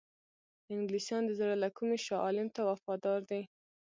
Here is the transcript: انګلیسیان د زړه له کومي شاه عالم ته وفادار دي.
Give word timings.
انګلیسیان 0.73 1.23
د 1.25 1.31
زړه 1.39 1.55
له 1.63 1.69
کومي 1.77 1.97
شاه 2.05 2.21
عالم 2.25 2.47
ته 2.55 2.61
وفادار 2.69 3.19
دي. 3.29 3.41